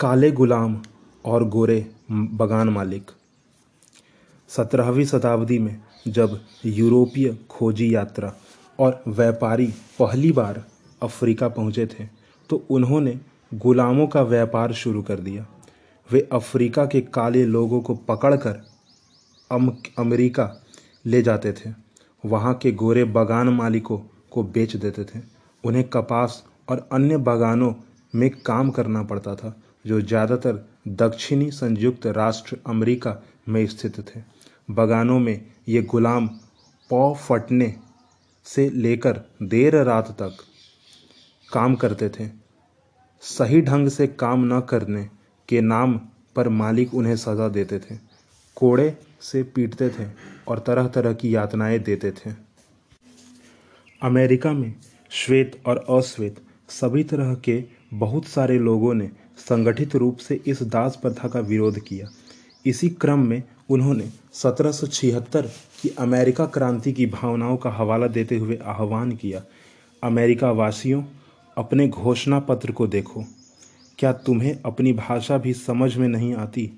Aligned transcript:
काले 0.00 0.30
गुलाम 0.30 0.76
और 1.24 1.44
गोरे 1.48 1.78
बगान 2.10 2.68
मालिक। 2.68 3.10
सत्रहवीं 4.50 5.04
शताब्दी 5.04 5.58
में 5.58 5.80
जब 6.08 6.38
यूरोपीय 6.66 7.36
खोजी 7.50 7.94
यात्रा 7.94 8.32
और 8.78 9.02
व्यापारी 9.08 9.66
पहली 9.98 10.32
बार 10.32 10.62
अफ्रीका 11.02 11.48
पहुँचे 11.48 11.86
थे 11.86 12.06
तो 12.50 12.62
उन्होंने 12.70 13.18
गुलामों 13.54 14.06
का 14.06 14.22
व्यापार 14.24 14.72
शुरू 14.74 15.02
कर 15.02 15.20
दिया। 15.20 15.46
वे 16.10 16.28
अफ्रीका 16.32 16.86
के 16.86 17.00
काले 17.00 17.46
लोगों 17.46 17.80
को 17.80 17.94
पकड़कर 17.94 18.62
अम, 19.50 19.76
अमेरिका 19.98 20.50
ले 21.06 21.22
जाते 21.22 21.52
थे। 21.52 21.72
वहाँ 22.24 22.54
के 22.54 22.72
गोरे 22.72 23.04
बागान 23.04 23.48
मालिकों 23.48 23.98
को 24.30 24.42
बेच 24.44 24.76
देते 24.76 25.04
थे। 25.04 25.22
उन्हें 25.64 25.88
कपास 25.88 26.42
और 26.68 26.88
अन्य 26.92 27.16
बागानों 27.18 27.74
में 28.14 28.30
काम 28.46 28.70
करना 28.70 29.02
पड़ता 29.02 29.34
था। 29.34 29.60
जो 29.86 30.00
ज़्यादातर 30.00 30.64
दक्षिणी 30.98 31.50
संयुक्त 31.50 32.06
राष्ट्र 32.08 32.56
अमेरिका 32.66 33.16
में 33.48 33.66
स्थित 33.66 33.98
थे। 34.08 34.20
बागानों 34.68 35.18
में 35.18 35.44
ये 35.68 35.82
गुलाम 35.84 36.26
पौ 36.90 37.14
फटने 37.20 37.74
से 38.46 38.68
लेकर 38.70 39.20
देर 39.44 39.76
रात 39.84 40.10
तक 40.12 40.36
काम 41.48 41.74
करते 41.74 42.08
थे। 42.10 42.28
सही 43.22 43.60
ढंग 43.60 43.88
से 43.88 44.06
काम 44.06 44.44
न 44.46 44.60
करने 44.60 45.08
के 45.48 45.60
नाम 45.62 45.98
पर 46.36 46.48
मालिक 46.50 46.94
उन्हें 46.94 47.16
सज़ा 47.16 47.48
देते 47.48 47.78
थे। 47.80 47.96
कोड़े 48.56 48.96
से 49.22 49.42
पीटते 49.44 49.88
थे 49.90 50.06
और 50.48 50.58
तरह 50.58 50.88
तरह 50.88 51.12
की 51.12 51.34
यातनाएँ 51.34 51.78
देते 51.78 52.10
थे। 52.10 52.30
अमेरिका 54.02 54.52
में 54.52 54.74
श्वेत 55.10 55.60
और 55.66 55.84
अश्वेत 55.90 56.40
सभी 56.70 57.02
तरह 57.04 57.34
के 57.44 57.58
बहुत 57.94 58.24
सारे 58.24 58.58
लोगों 58.58 58.94
ने 58.94 59.10
संगठित 59.38 59.96
रूप 59.96 60.16
से 60.16 60.40
इस 60.46 60.62
दास 60.62 60.98
प्रथा 61.02 61.28
का 61.28 61.40
विरोध 61.40 61.78
किया। 61.78 62.08
इसी 62.66 62.88
क्रम 62.88 63.18
में 63.18 63.42
उन्होंने 63.70 64.08
सत्रह 64.32 64.72
की 65.82 65.88
अमेरिका 65.88 66.46
क्रांति 66.46 66.92
की 66.92 67.06
भावनाओं 67.06 67.56
का 67.56 67.70
हवाला 67.70 68.06
देते 68.06 68.36
हुए 68.36 68.58
आह्वान 68.64 69.12
किया। 69.12 69.42
अमेरिका 70.02 70.50
वासियों, 70.50 71.04
अपने 71.58 71.88
घोषणा 71.88 72.40
पत्र 72.40 72.72
को 72.72 72.86
देखो। 72.86 73.24
क्या 73.98 74.12
तुम्हें 74.12 74.58
अपनी 74.64 74.92
भाषा 74.92 75.38
भी 75.38 75.52
समझ 75.52 75.96
में 75.96 76.08
नहीं 76.08 76.34
आती? 76.34 76.70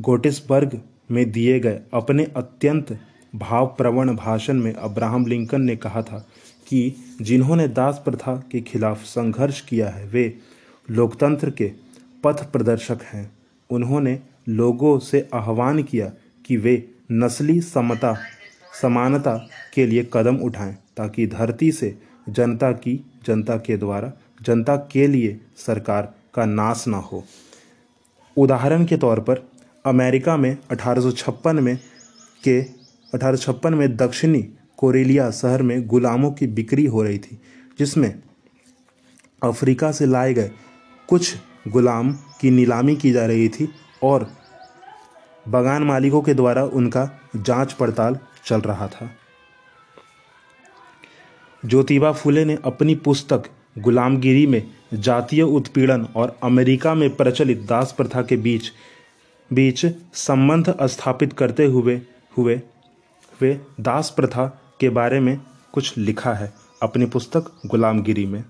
गोटिसबर्ग 0.00 0.80
में 1.10 1.30
दिए 1.30 1.60
गए 1.60 1.80
अपने 1.94 2.24
अत्यंत 2.24 2.98
भावप्रवण 3.34 4.16
भाषण 4.16 4.54
में 4.54 4.74
अब्राहम 4.74 5.26
लिंकन 5.26 5.60
ने 5.60 5.76
कहा 5.76 6.02
था 6.02 6.26
कि 6.66 6.94
जिन्होंने 7.22 7.68
दास 7.68 8.02
प्रथा 8.04 8.44
के 8.52 8.60
खिलाफ 8.60 9.04
संघर्ष 9.04 9.60
किया 9.60 9.88
है, 9.88 10.06
वे 10.06 10.38
लोकतंत्र 10.90 11.50
के 11.50 11.72
पथ 12.24 12.52
प्रदर्शक 12.52 12.98
हैं। 13.02 13.32
उन्होंने 13.70 14.20
लोगों 14.48 14.98
से 14.98 15.28
आह्वान 15.34 15.82
किया 15.82 16.12
कि 16.46 16.56
वे 16.56 16.92
नस्ली 17.12 17.60
समता, 17.60 18.16
समानता 18.82 19.48
के 19.74 19.86
लिए 19.86 20.10
कदम 20.12 20.36
उठाएँ, 20.36 20.76
ताकि 20.96 21.26
धरती 21.26 21.72
से 21.72 21.98
जनता 22.28 22.72
की, 22.72 23.04
जनता 23.26 23.56
के 23.56 23.76
द्वारा, 23.76 24.12
जनता 24.42 24.76
के 24.76 25.06
लिए 25.06 25.40
सरकार 25.56 26.14
का 26.34 26.44
नाश 26.44 26.84
ना 26.88 26.96
हो। 26.96 27.24
उदाहरण 28.36 28.84
के 28.84 28.96
तौर 28.96 29.20
पर, 29.20 29.48
अमेरिका 29.86 30.36
में 30.36 30.56
अठारह 30.70 31.02
सौ 31.02 31.10
छप्पन 31.10 31.56
में 31.56 31.78
के, 32.44 32.60
अठारह 33.14 33.36
सौ 33.36 33.52
छप्पन 33.52 33.74
में 33.74 33.96
दक्षिणी 33.96 34.48
कोरेलिया 34.76 35.30
शहर 35.30 35.62
में 35.62 35.86
गुलामों 35.86 36.32
की 36.32 36.46
बिक्री 36.46 36.86
हो 36.86 37.02
रही 37.02 37.18
थी, 37.18 37.42
जिसमें 37.78 38.22
अफ्रीका 39.42 39.92
से 39.92 40.06
लाए 40.06 40.34
गए 40.34 40.50
कुछ 41.08 41.36
गुलाम 41.68 42.12
की 42.12 42.50
नीलामी 42.50 42.96
की 42.96 43.10
जा 43.10 43.26
रही 43.26 43.48
थी 43.48 43.68
और 44.02 44.30
बागान 45.48 45.82
मालिकों 45.82 46.22
के 46.22 46.34
द्वारा 46.34 46.64
उनका 46.64 47.20
जाँच 47.36 47.72
पड़ताल 47.72 48.18
चल 48.44 48.60
रहा 48.60 48.88
था। 48.88 49.10
ज्योतिबा 51.66 52.12
फुले 52.12 52.44
ने 52.44 52.58
अपनी 52.64 52.94
पुस्तक 52.94 53.42
गुलामगिरी 53.78 54.46
में 54.46 54.70
जातीय 54.94 55.42
उत्पीड़न 55.42 56.04
और 56.16 56.38
अमेरिका 56.42 56.94
में 56.94 57.16
प्रचलित 57.16 57.58
दास 57.58 57.94
प्रथा 57.96 58.22
के 58.22 58.36
बीच 58.36 58.70
बीच 59.52 59.86
संबंध 60.14 60.76
स्थापित 60.82 61.32
करते 61.32 61.64
हुए 61.64 62.02
हुए 62.38 62.62
वे 63.40 63.60
दास 63.80 64.10
प्रथा 64.10 64.65
के 64.80 64.88
बारे 64.88 65.20
में 65.20 65.40
कुछ 65.72 65.98
लिखा 65.98 66.32
है 66.34 66.54
अपनी 66.82 67.06
पुस्तक 67.06 67.50
गुलामगिरी 67.66 68.26
में। 68.26 68.44